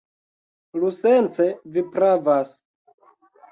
[0.79, 1.47] Iusence
[1.77, 2.57] vi pravas.